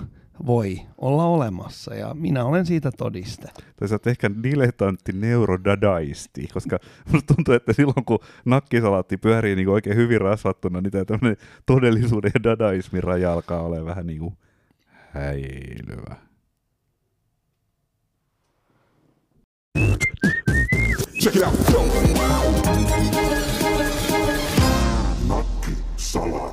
[0.47, 3.49] voi olla olemassa ja minä olen siitä todiste.
[3.77, 6.79] Tai sä oot ehkä dilettantti neurodadaisti, koska
[7.13, 11.35] musta tuntuu, että silloin kun nakkisalaatti pyörii niin oikein hyvin rasvattuna, niin tämä
[11.67, 14.37] todellisuuden ja dadaismin raja alkaa olla vähän niin kuin
[15.13, 16.17] häilyvä.
[21.23, 21.55] Check it out.
[25.29, 26.46] Nakkisalat.